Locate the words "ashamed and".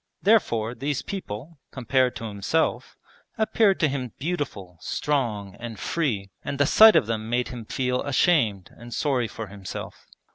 8.01-8.95